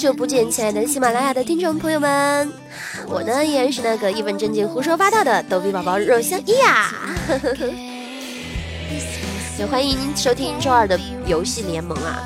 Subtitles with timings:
[0.00, 2.50] 久不见，亲爱的喜马拉雅的听众朋友们，
[3.06, 6.90] 我呢依然是那个一本正经胡说八道的逗比宝宝肉香一呀，
[9.60, 12.18] 也欢迎收听周二的游戏联盟啊，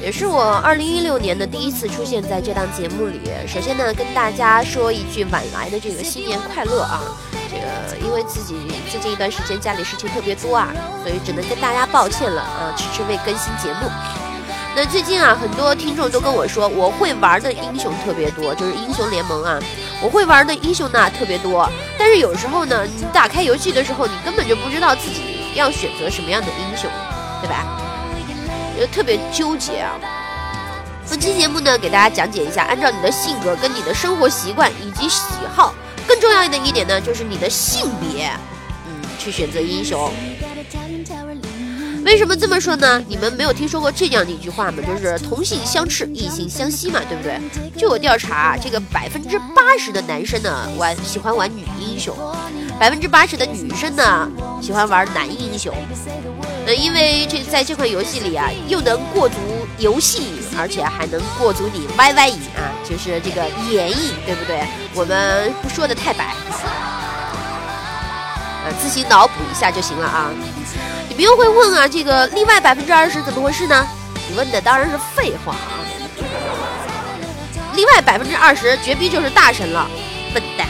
[0.00, 3.20] 也是我二零一六年的第一次出现在这档节目里。
[3.46, 7.02] 首先呢，跟大家说一句晚来的这个新年快乐啊，
[7.50, 8.54] 这个因为自己
[8.90, 10.72] 最近一段时间家里事情特别多啊，
[11.04, 13.90] 所以只能跟大家抱歉了啊，迟迟未更新节目。
[14.76, 19.58] 那最近啊，很多听众都跟我说，我会玩的英雄特别多，就是英雄联盟啊，
[20.00, 21.68] 我会玩的英雄呢特别多。
[21.98, 26.88] 但是有时候呢，你打开游戏的时候，你根本就不知道自己要选择什么样的英雄，
[27.42, 27.66] 对吧？
[28.78, 29.98] 就特别纠结啊。
[31.10, 35.74] 本期节目呢，给大家讲解一下，按照你的性格、跟你的生活习惯以及喜好，
[36.06, 38.30] 更重要的一点呢，就是你的性别，
[38.86, 40.12] 嗯，去选择英雄。
[42.10, 43.00] 为什么这么说呢？
[43.06, 44.82] 你们没有听说过这样的一句话吗？
[44.84, 47.40] 就是同性相斥，异性相吸嘛，对不对？
[47.78, 52.12] 据我调查，这个百分之八十的男生呢玩喜欢玩女英雄，
[52.80, 54.28] 百分之八十的女生呢
[54.60, 55.72] 喜欢玩男英雄。
[56.66, 59.36] 呃，因为这在这款游戏里啊，又能过足
[59.78, 64.66] 游戏瘾，而且还能过足你 YY 瘾啊，就是这个眼瘾，对不对？
[64.96, 66.34] 我们不说的太白，
[68.80, 70.30] 自行脑补一下就行了啊。
[71.08, 73.86] 你们又会问啊，这个另外百分之二十怎么回事呢？
[74.28, 75.80] 你问的当然是废话啊！
[77.74, 79.88] 另外百分之二十绝逼就是大神了，
[80.32, 80.68] 笨蛋！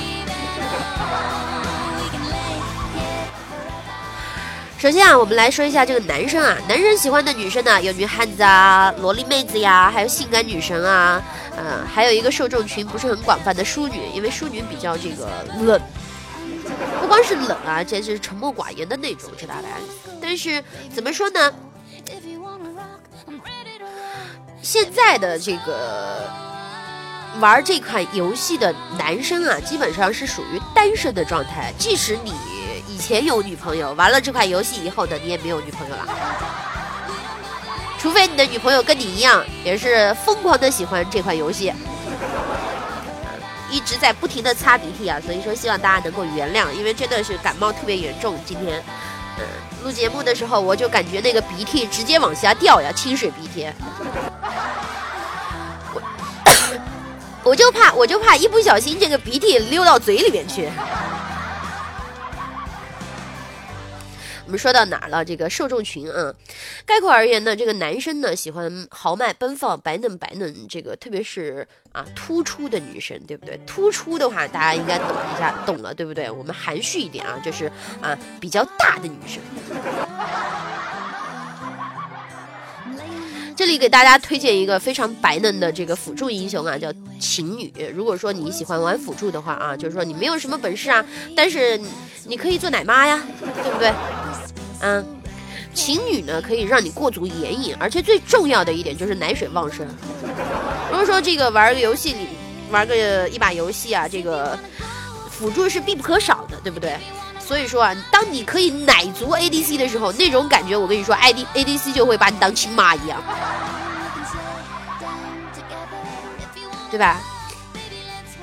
[4.78, 11.22] 首先啊，我们来说一下这个男生啊，男生喜欢的女生呢，有女汉子啊、萝莉妹子呀，还有性感女神啊，
[11.58, 15.78] 嗯，还有一个受众群不是很广泛的淑女，因为淑女比较这个冷。
[17.00, 19.68] 不光是冷啊，这是沉默寡言的那种，知道吧？
[20.20, 20.62] 但是
[20.94, 21.52] 怎么说呢？
[24.62, 26.28] 现在的这个
[27.40, 31.72] 玩这款游戏的男生啊，基本上是属于单身的状态。
[31.78, 32.34] 即使你
[32.86, 36.06] 以前有女朋友，玩了这款游戏以后呢，你也没有女朋友了。
[37.98, 41.72] 除非你的女朋友跟你一样，也是疯狂的喜欢这款游戏。
[43.70, 48.38] 一直在不停的擦鼻涕啊，所以说希望大家能够原谅，因为真的是感冒特别严重。
[48.44, 48.82] 今天，
[49.38, 49.44] 嗯，
[49.84, 53.68] 录节目的时候我就感觉那个鼻涕直接往下掉呀，清水鼻涕。
[55.94, 56.02] 我
[57.50, 60.68] 我就怕，我就怕一不小心这个鼻涕溜到嘴里面去。
[64.50, 65.24] 我们说到哪儿了？
[65.24, 66.34] 这个受众群啊，
[66.84, 73.56] 概括而言呢，这个男生呢喜欢豪迈奔放、白嫩白嫩，这个特别是啊突出的女生，对不对？
[73.64, 76.28] 突出的话，大家应该懂一下，懂了，对不对？
[76.28, 77.70] 我们含蓄一点啊，就是
[78.02, 79.40] 啊比较大的女生。
[83.60, 87.70] 这里给大家推荐一个非常白嫩的这个辅助英雄啊，叫琴女。
[87.94, 91.04] 如果说你喜欢玩辅助的话啊，就是说你没有什么本事啊，
[91.36, 91.78] 但是
[92.24, 93.22] 你可以做奶妈呀，
[93.62, 93.92] 对不对？
[94.80, 95.04] 嗯，
[95.74, 99.86] 情女呢可以让你过足眼瘾，而且最重要的一点就是奶水旺盛。
[100.90, 102.28] 如果说这个玩个游戏里
[102.70, 104.58] 玩个一把游戏啊，这个
[105.30, 106.96] 辅助是必不可少的，对不对？
[107.50, 113.20] 所以说啊，当你可以奶足 ADC 的时候，那种感觉我跟你说，IDADC 就会把你当亲妈一样，
[116.92, 117.20] 对吧？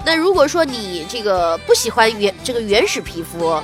[0.04, 3.64] 那如果说你这个不喜欢原这个原始皮肤啊，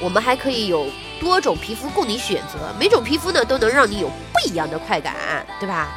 [0.00, 0.84] 我们还可以有。
[1.20, 5.14] 多种皮肤供你选择，每种皮肤呢都能让你有不一样的快感，
[5.60, 5.96] 对吧？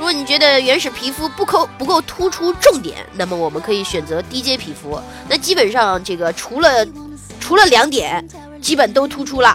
[0.00, 4.98] 如果你觉得原始皮肤不够不够突出重点，那么我们可以选择低阶皮肤。
[5.28, 6.86] 那基本上这个除了
[7.38, 8.26] 除了两点，
[8.62, 9.54] 基本都突出了，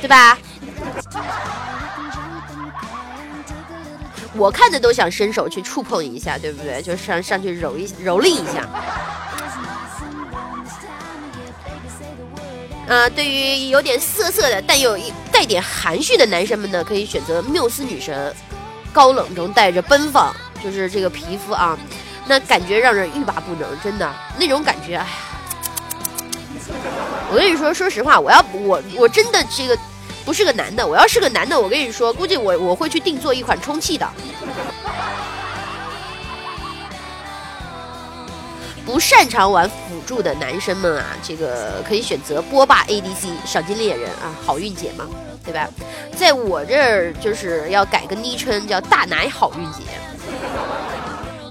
[0.00, 0.38] 对吧？
[4.34, 6.80] 我看着都想伸手去触碰一下，对不对？
[6.80, 8.68] 就上上去揉一蹂躏一下。
[12.86, 14.96] 啊，对于有点涩涩的，但又
[15.32, 18.32] 带点含蓄的男生们呢，可以选择缪斯女神，
[18.92, 21.78] 高冷中带着奔放，就是这个皮肤啊，
[22.26, 25.06] 那感觉让人欲罢不能，真的那种感觉，哎呀，
[27.30, 29.78] 我跟你说，说实话，我要我我真的这个
[30.24, 34.08] 不是个男的，我要是个男的，我跟你说，估计我我会去定做一款充气的。
[38.90, 45.06] 不擅长玩辅助的男生们啊，这个可以选择波霸 ADC 赏金猎人啊，好运姐嘛，
[45.44, 45.68] 对吧？
[46.16, 49.84] 在我这儿就是要改个昵称叫大奶好运姐，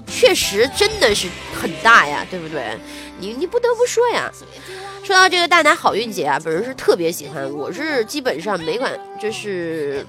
[0.06, 1.28] 确实真的是
[1.58, 2.78] 很大呀，对不对？
[3.18, 4.30] 你你不得不说呀，
[5.02, 10.04] 说到这个大奶好运姐啊，本人是特别喜欢，我是基本上每款就是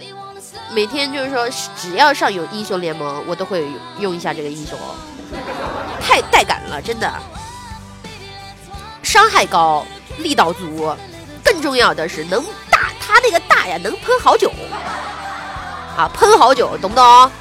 [0.74, 3.66] 每天就是说，只要上有英雄联盟，我都会
[4.00, 4.96] 用一下这个英雄哦，
[6.12, 7.10] 太带感了，真的，
[9.02, 9.86] 伤害高，
[10.18, 10.94] 力道足，
[11.42, 14.52] 更重要的是能大，他那个大呀，能喷好久，
[15.96, 17.32] 啊，喷好久，懂不懂？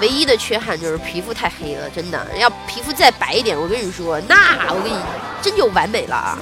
[0.00, 4.96] 唯一的缺憾就是皮肤太黑了，真的，要皮肤再白一点，我跟你说，那我跟你
[5.42, 6.38] 真就完美了。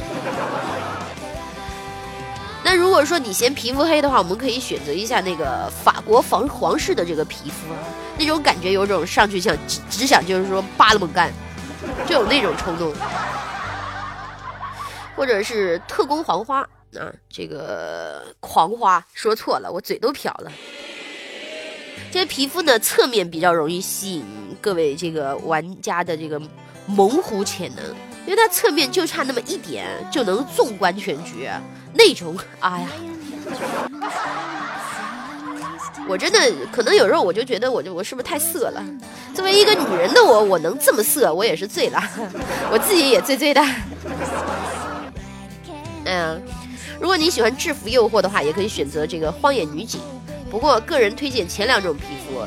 [2.62, 7.78] 那如果说你嫌皮肤黑的话，我们可以选择一下那个法国皇皇室的这个皮肤啊，
[8.18, 11.32] 那种感觉有种上去想只只想就是说扒了猛干，
[12.06, 12.92] 就有那种冲动。
[15.16, 20.52] 或者是特工黄花啊，这个狂花说错了，我嘴都瓢了。
[22.12, 24.24] 这些皮肤呢，侧面比较容易吸引
[24.60, 26.40] 各位这个玩家的这个
[26.86, 27.84] 猛虎潜能，
[28.26, 31.48] 因为它侧面就差那么一点就能纵观全局，
[31.92, 32.88] 那种哎呀，
[36.08, 36.38] 我真的
[36.72, 38.82] 可能有时候我就觉得我就我是不是太色了？
[39.34, 42.02] 作为一个女人的我，我能这么色，我也是醉了，
[42.70, 43.62] 我自己也醉醉的。
[46.04, 46.42] 嗯，
[47.00, 50.00] 如果你喜欢制服诱惑的话，也可以选择这个荒野女警。
[50.50, 52.42] 不过，个人推荐前两种皮肤，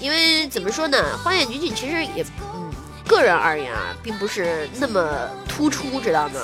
[0.00, 2.24] 因为怎么说呢，荒野女警其实也，
[2.54, 2.70] 嗯，
[3.06, 5.08] 个人而言啊，并不是那么
[5.62, 6.40] 突出，知道吗？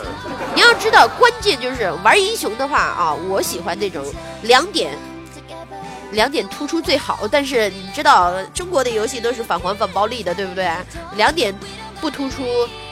[0.55, 4.05] 你要知道，关键就是玩英雄的话啊，我喜欢那种
[4.43, 4.97] 两点，
[6.13, 7.27] 两点突出最好。
[7.31, 10.71] 但是你知道，中国的游戏都是反黄反暴力的，对不对？
[11.17, 11.55] 两点
[12.01, 12.45] 不突出，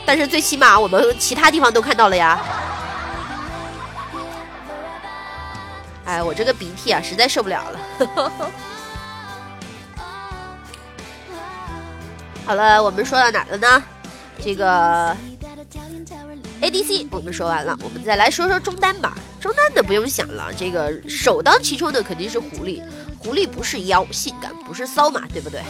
[0.04, 2.40] 但是最起码我们其他地方都看到了呀。
[6.04, 7.80] 哎，我这个鼻涕啊，实在受不了了。
[12.44, 13.82] 好了，我们说到哪了呢？
[14.40, 15.16] 这个
[16.76, 19.16] DC 我们说完了，我们再来说说中单吧。
[19.40, 22.82] 中单的不用想了，这个首当其冲的肯定是狐狸。
[23.18, 25.62] 狐狸不是妖，性感不是骚嘛，对不对？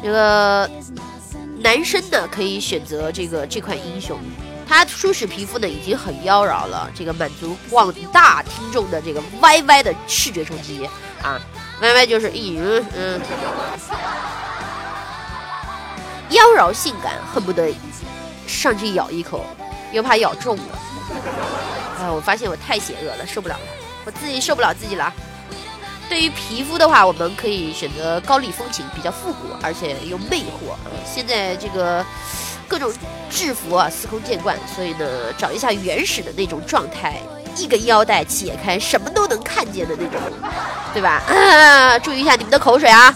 [0.00, 0.70] 这个
[1.58, 4.16] 男生呢，可以选择这个这款英雄。
[4.68, 10.88] 他初始皮肤呢已经很妖娆了，这个满足广大听众的这个 YY 的视觉冲击
[11.20, 11.40] 啊
[11.80, 13.20] ，YY 就是嗯嗯，
[16.30, 17.74] 妖娆性感，恨不得
[18.52, 19.44] 上去咬一口，
[19.92, 20.78] 又怕咬中了。
[21.98, 23.60] 啊，我发现我太邪恶了，受不了了，
[24.04, 25.12] 我自己受不了自己了。
[26.08, 30.76] 对于皮肤的话，我们可以选择高丽风情，比较复古，而且又魅惑。
[31.06, 32.04] 现在这个。
[32.68, 32.90] 各种
[33.28, 35.06] 制服啊，司空见惯，所以呢，
[35.36, 37.20] 找一下原始的那种状态，
[37.54, 40.18] 一根腰带解开，什么都能看见的那种，
[40.94, 41.20] 对吧？
[42.02, 43.14] 注意一下你们的口水啊！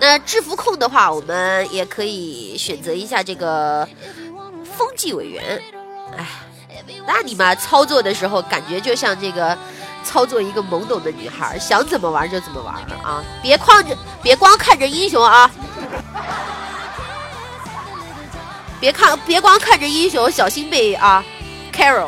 [0.00, 3.86] 那制服控的话，我们也可以选择一下这个
[4.76, 5.60] 风纪委员。
[6.16, 6.26] 哎，
[7.06, 9.56] 那你嘛操作的时候，感觉就像这个
[10.04, 13.22] 操作一个懵懂的女孩，想怎么玩就怎么玩啊！
[13.42, 15.50] 别看着，别光看着英雄啊！
[18.80, 21.24] 别看，别光看着英雄，小心被啊
[21.72, 22.06] ，carry，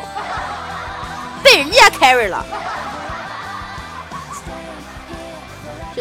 [1.43, 2.45] 被人家 carry 了。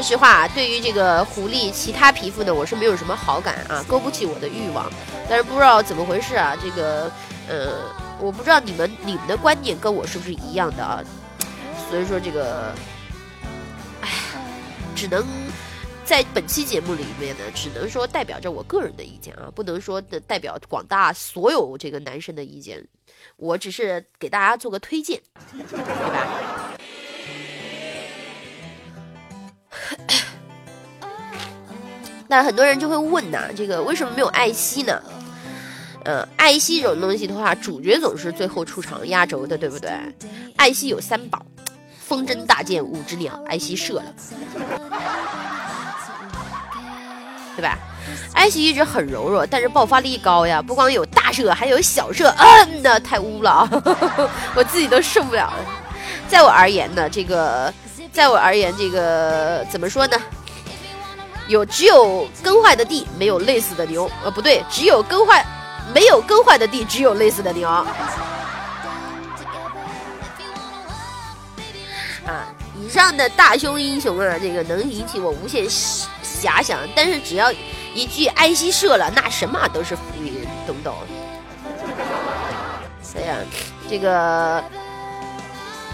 [0.00, 4.90] 说实话，对于这个狐狸其他皮肤呢，我是没有什么好感啊，勾不起我的欲望。
[5.28, 7.12] 但是不知道怎么回事啊，这个，
[7.47, 7.85] 呃，
[8.19, 11.04] 我不知道你们你们的观点跟我是不是一样的啊？
[11.90, 12.73] 所以说这个，
[14.00, 14.09] 哎，
[14.97, 15.23] 只能。
[16.02, 22.85] 在本期节目里面呢，只能说代表着我个人的意见啊，不能说代表广大所有这个男生的意见。
[23.37, 25.21] 我只是给大家做个推荐，
[25.52, 26.60] 对吧？
[32.30, 35.02] 那很多人就会问呐，这个为什么没有艾希呢？
[36.04, 39.90] 嗯，艾希这种东西的话，主角总是最后出场压轴的，对不对？
[40.54, 41.42] 艾希有三宝：
[41.99, 43.37] 风筝、大剑、五只鸟。
[43.49, 44.04] 艾希射了。
[47.56, 47.76] 对吧？
[48.32, 50.62] 艾希一直很柔弱，但是爆发力高呀！
[50.62, 52.32] 不光有大射，还有小射。
[52.38, 53.68] 嗯呐，太污了，
[54.54, 55.52] 我自己都受不了。
[56.28, 57.75] 在我而言呢，这个，
[58.12, 60.16] 在我而言，这个怎么说呢？
[61.50, 64.09] 有只有耕坏的地，没有累死的牛。
[64.23, 65.45] 呃，不对，只有耕坏，
[65.92, 67.69] 没有耕坏的地，只有累死的牛。
[67.69, 67.85] 啊，
[72.80, 75.66] 以上的大胸英雄啊，这个能引起我无限。
[75.69, 77.50] 遐想，但是只要
[77.95, 80.95] 一句艾希射了，那神马都是浮云，懂不懂？
[83.16, 83.35] 哎呀，
[83.88, 84.62] 这个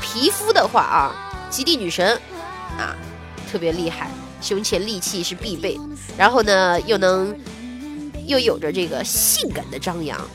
[0.02, 1.14] 皮肤的话啊，
[1.48, 2.14] 极地女神
[2.78, 2.94] 啊，
[3.50, 5.78] 特别厉害，胸前利器是必备，
[6.16, 7.34] 然后呢，又能
[8.26, 10.28] 又有着这个性感的张扬啊。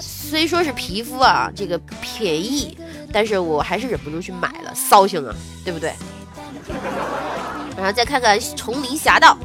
[0.00, 2.76] 虽说是皮肤啊，这个便宜。
[3.12, 5.94] 但是我还是忍不住去买了，骚性啊，对不对？
[7.74, 9.38] 然后再看看丛林侠盗，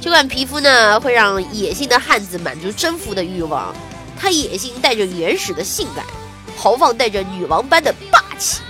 [0.00, 3.74] 这款皮肤呢会让野性的汉子满足征服的欲望，
[4.16, 6.06] 它野性带着原始的性感，
[6.56, 8.62] 豪放带着女王般的霸气，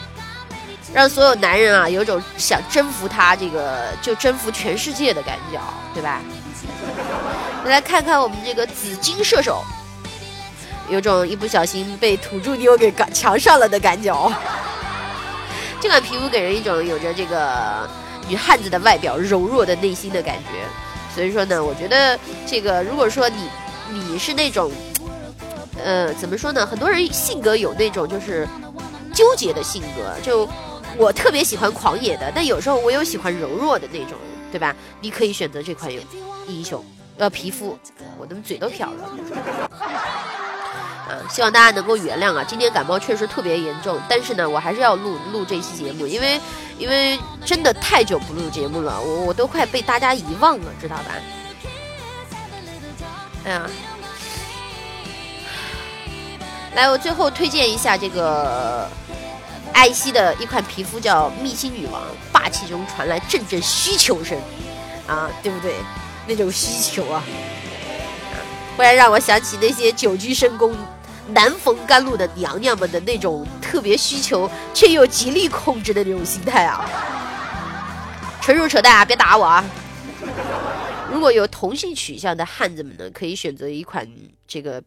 [0.92, 5.60] 让所有男人啊有种想征服他这个就征服全世界的感觉，
[5.94, 6.20] 对吧？
[7.64, 9.62] 来看看我们这个紫金射手，
[10.88, 14.14] 有种一不小心被土著妞给强上了的感觉。
[15.80, 17.88] 这款皮肤给人一种有着这个
[18.28, 20.64] 女汉子的外表，柔弱的内心的感觉。
[21.14, 23.48] 所以说呢，我觉得这个如果说你
[23.90, 24.70] 你是那种，
[25.82, 26.66] 呃，怎么说呢？
[26.66, 28.48] 很多人性格有那种就是
[29.12, 30.48] 纠结的性格，就
[30.96, 34.16] 我特别喜欢狂野的，但有时候我又喜欢柔弱的那种，
[34.50, 34.74] 对吧？
[35.00, 36.00] 你可以选择这款有
[36.46, 36.84] 英雄
[37.18, 37.78] 呃皮肤，
[38.18, 39.10] 我的嘴都瓢了。
[41.02, 42.44] 啊，希望大家能够原谅啊！
[42.46, 46.40] 今天感冒确实特别严重，但是呢，我还是要录录这期节目，因为
[46.78, 51.04] 因为真的太久不录节目了，我我都快被大家遗忘了，知道吧？
[53.44, 53.68] 哎呀，
[56.76, 58.88] 来，我最后推荐一下这个
[59.74, 62.02] 艾希的一款皮肤，叫蜜心女王，
[62.32, 64.38] 霸气中传来阵阵需求声，
[65.06, 65.74] 啊，对不对？
[66.26, 67.22] 那种需求啊！
[68.76, 70.72] 忽然让我想起那些久居深宫、
[71.28, 76.88] 难逢甘露的娘娘们的那种特别需求却又极力控制的那种心态啊！
[78.40, 79.04] 纯属扯淡啊！
[79.04, 79.64] 别打我啊！
[81.10, 84.08] 如果有同性取向的汉子们呢，可以选择一款
[84.46, 84.80] 这个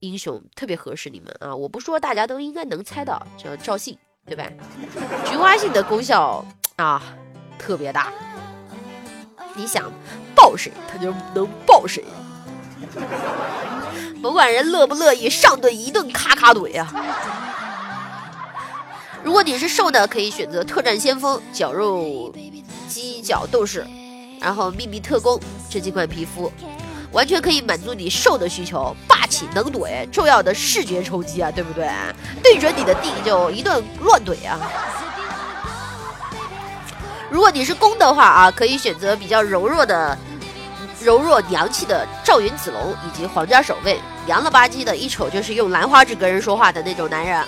[0.00, 1.54] 英雄，特别合适你们啊！
[1.54, 4.44] 我不说，大家都应该能猜到，叫赵信，对吧？
[5.26, 6.42] 菊花信的功效
[6.76, 7.02] 啊，
[7.58, 8.10] 特别大。
[9.54, 9.92] 你想
[10.34, 12.02] 抱谁，他就能抱谁。
[14.22, 16.90] 甭管人乐不乐意，上顿一顿咔咔怼啊！
[19.22, 22.34] 如果你是瘦的，可以选择特战先锋、绞肉
[22.88, 23.86] 鸡脚斗士，
[24.40, 25.38] 然后秘密特工
[25.68, 26.50] 这几款皮肤，
[27.12, 31.88] 完全可以满足你瘦的需求，霸气能怼，重要的视觉冲击啊，对不对？
[32.42, 34.58] 对准你的地就一顿乱怼啊！
[37.30, 40.16] 如果你是攻的话啊，可以选择比较柔弱的。
[41.02, 47.42] 柔弱娘气的赵云子龙以及皇家守卫，娘了吧唧的，一瞅就是用兰花指跟人说话的那种男人。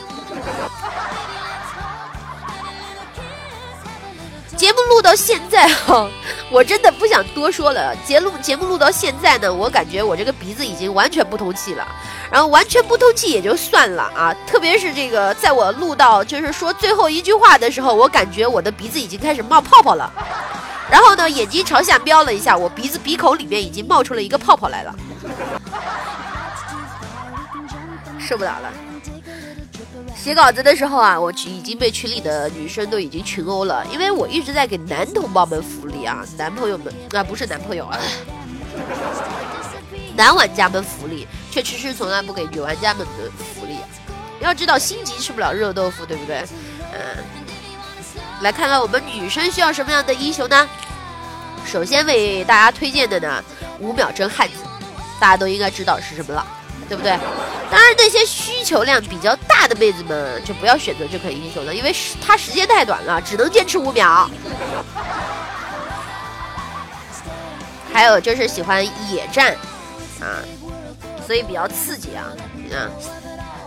[5.02, 6.08] 到现在哈，
[6.50, 7.94] 我真的不想多说了。
[8.06, 11.86] 节录节目录到现在呢，我感觉我这个鼻子已经完全不通气了。
[12.30, 20.10] 然后完全不通气也就算了啊，特别是这个，在我录到就是说最后一句话的时候，我感觉我的鼻子已经开始冒泡泡了。
[20.88, 24.94] 然后呢，眼睛朝下瞄了一下，我鼻子鼻孔里面已经冒出了一个泡泡来了，
[28.18, 28.91] 受不了了。
[30.16, 37.98] 写稿子的时候啊，我已经被群里的女生都已经群殴了，因为我一直在给男同胞们福利啊，男朋友们啊不是男朋友啊，
[40.16, 43.76] 男玩家们福利，却迟迟从来不给女玩家们的福利。
[44.40, 46.44] 要知道心急吃不了热豆腐，对不对？
[46.92, 47.24] 嗯。
[48.42, 50.68] 来看看我们女生需要什么样的英雄呢？
[51.64, 53.42] 首先为大家推荐的呢，
[53.78, 54.54] 五秒真汉子，
[55.20, 56.44] 大家都应该知道是什么了，
[56.88, 57.10] 对不对？
[57.70, 64.30] 当然那些需求量比较大的妹子们就不要选择这款英雄了，因为时它时间太短了，只能坚持五秒。
[67.92, 69.54] 还有就是喜欢野战
[70.20, 70.40] 啊，
[71.26, 72.24] 所以比较刺激啊，
[72.72, 72.88] 啊。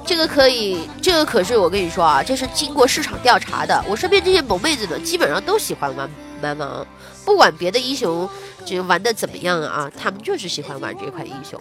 [0.08, 3.84] 这个可以，这个可是我跟你说啊，这是经过市场调查的。
[3.88, 6.08] 我身边这些萌妹子们基本上都喜欢玩
[6.40, 6.86] 蛮王，
[7.24, 8.30] 不管别的英雄
[8.64, 11.60] 这玩的怎么样啊，他们就是喜欢玩这款英雄。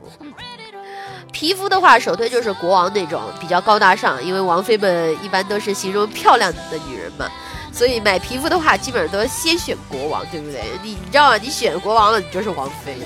[1.35, 7.27] 皮肤的话，首推就是国王那种比较高大上，因为王妃们一般都是形容漂亮的女人嘛，
[7.73, 10.63] 所以买皮肤的话，基本上都先选国王，对不对？
[10.81, 11.37] 你你知道吗？
[11.37, 12.97] 你选国王了，你就是王妃。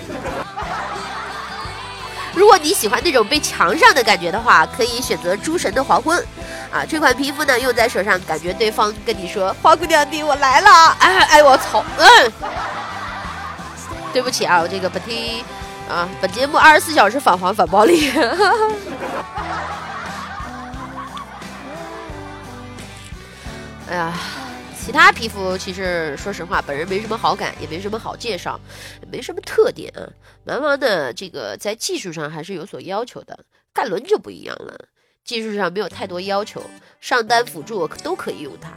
[2.35, 6.17] 如果你喜欢那种被强上的感觉的话，可以选择诸神的黄昏，
[6.71, 10.71] 啊，这款皮肤呢用在手上，感觉对方跟你说花姑娘弟我来了，
[11.01, 12.33] 哎哎我操，嗯，
[14.13, 15.43] 对不起啊，我这个不听
[15.89, 18.11] 啊，本节目二十四小时反黄反暴力，
[23.89, 24.13] 哎呀。
[24.81, 28.59] 其他皮肤其实说实话，本人没什么好感，也没什么好介绍，
[29.03, 30.01] 也没什么特点啊。
[30.45, 33.39] 蛮王的，这个在技术上还是有所要求的。
[33.75, 34.87] 盖伦就不一样了，
[35.27, 36.63] 技术上没有太多要求，
[37.03, 38.71] 上单辅助都可以用它。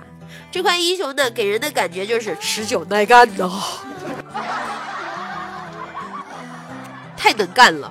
[0.51, 3.49] 这款英雄呢，给人的感觉就是持久耐干的，
[7.31, 7.89] 太能干了，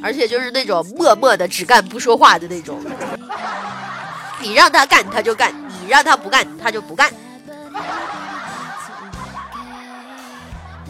[0.00, 2.80] 而且就是那种默默的只干不说话的那种。
[4.40, 5.52] 你让他干他就干，
[5.82, 7.12] 你让他不干他就不干，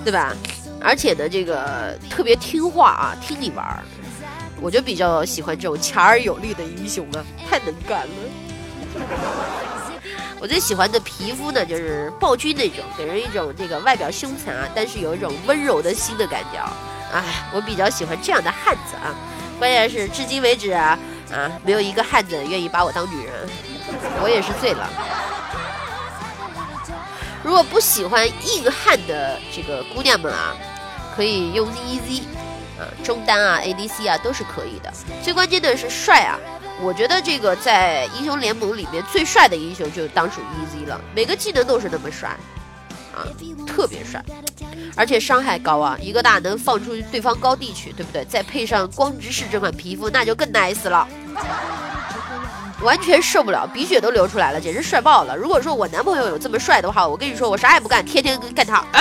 [0.05, 0.35] 对吧？
[0.79, 3.81] 而且呢，这个特别听话啊，听你玩儿，
[4.61, 8.13] 我就比较喜欢这种强而有力的英雄啊，太能干了。
[10.39, 16.63] 我最喜欢的皮肤呢，就是暴君那种，给人一种这个外表凶残啊，但是有一种温柔的心的感觉。
[17.21, 19.15] 哎，我比较喜欢这样的汉子啊。
[19.59, 20.99] 关键是至今为止啊
[21.33, 23.35] 啊，没有一个汉子愿意把我当女人，
[24.23, 24.89] 我也是醉了。
[27.43, 30.55] 如果不喜欢硬汉的这个姑娘们啊，
[31.15, 32.23] 可以用 EZ
[32.79, 34.93] 啊，中单啊，ADC 啊都是可以的。
[35.23, 36.39] 最关键的是帅啊。
[36.83, 42.37] 我觉得这个在英雄联盟里面最帅的英雄就当属 EZ 了，每个技能都是那么帅，
[43.17, 43.25] 啊，
[43.67, 44.23] 特别帅，
[44.95, 48.23] 而且伤害高啊，一个大能放出对方高地去，对不对？
[48.27, 51.09] 再配上光之势这款皮肤，那就更 nice 了，
[52.83, 55.35] 完全受不了，鼻血都流出来了，简直帅爆了！
[55.35, 58.85] 如果说我男朋友有这么帅的话，我跟你说，我啥也不干，天天干他。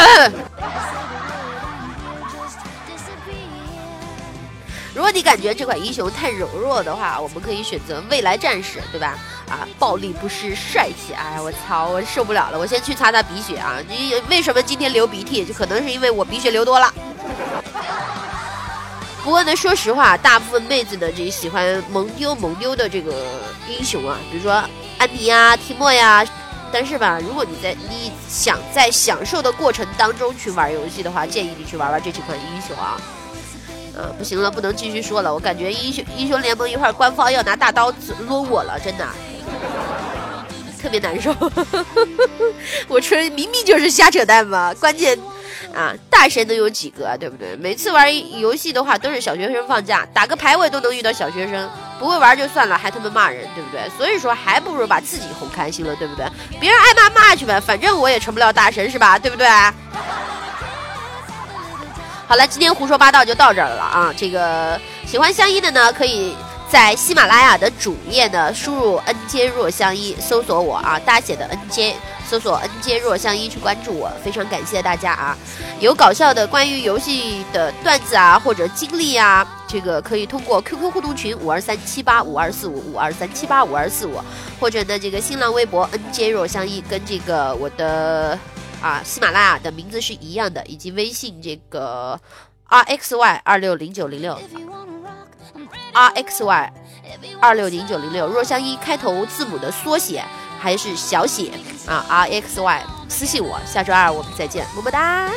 [4.96, 9.20] 如果你感觉这款英雄太柔弱的话，我们可以选择未来战士，对吧？
[9.50, 11.14] 啊，暴力不失帅气。
[11.14, 13.78] 哎，我操，我受不了了，我先去擦擦鼻血啊！
[13.88, 15.46] 你为什么今天流鼻涕？
[15.46, 16.94] 就可能是因为我鼻血流多了。
[19.24, 23.14] 不过呢，说实话，大部分妹子呢，这喜欢萌丢萌丢的这个
[23.68, 24.54] 英雄啊，比如说
[24.98, 26.26] 安妮呀、提莫呀。
[26.72, 33.00] 但是吧，如果你在你想在享受的过程当中去玩游戏的话，建议你去玩玩这几款英雄啊。
[33.96, 35.34] 呃，不行了，不能继续说了。
[35.34, 37.90] 我感觉英雄英雄联盟一会儿官方要拿大刀
[38.28, 39.08] 抡我了，真的，
[40.86, 41.36] 特别难受。
[42.88, 45.18] 我说明明就是瞎扯淡嘛，关键
[45.74, 47.56] 啊，大神能有几个，对不对？
[47.56, 51.68] 每次玩游戏的话都是小学生放假，打个排位都能遇到小学生，
[52.00, 53.82] 不会玩就算了，还他妈骂人，对不对？
[53.98, 56.24] 所以说还不如把自己哄开心了，对不对？
[56.60, 59.18] 别人爱骂骂去呗，反正我也成不了大神，是吧？
[59.18, 59.48] 对不对？
[62.28, 64.14] 好了，今天胡说八道就到这儿了啊！
[64.16, 66.36] 这个喜欢相依的呢，可以
[66.76, 71.96] 在喜马拉雅的主页呢输入 “n j 若相依”，搜索我啊，大写的 “n j”，
[72.28, 75.38] 搜索 “n j 若相依”去关注我，非常感谢大家啊！
[75.80, 84.20] 有搞笑的关于游戏的段子啊，或者经历啊，这个可以通过 QQ 互动群五二三七八五二四五五二三七八五二四五，
[84.60, 88.38] 或者呢这个新浪微博 “n j 若相依”跟这个我的。
[88.82, 92.20] 啊，喜马拉雅的名字是一样的，以及微信这个
[92.66, 94.38] R X Y 二六零九零六
[95.96, 96.74] ，R X Y
[97.40, 100.22] 二六零九零六，若相一开头字母的缩写
[100.60, 101.52] 还是小写
[101.88, 105.32] 啊？R X Y 私信我，下周二我们再见，么么哒。